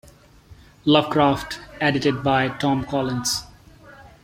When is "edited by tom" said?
1.79-2.83